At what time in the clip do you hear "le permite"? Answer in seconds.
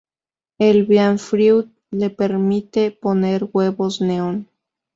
1.91-2.89